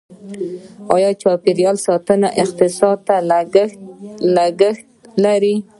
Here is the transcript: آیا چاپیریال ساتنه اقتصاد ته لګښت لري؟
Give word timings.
آیا 0.95 1.09
چاپیریال 1.21 1.77
ساتنه 1.85 2.27
اقتصاد 2.41 2.97
ته 3.07 3.15
لګښت 4.35 4.85
لري؟ 5.23 5.55